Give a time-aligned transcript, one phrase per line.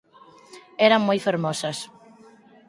[0.87, 1.77] Eran moi fermosas.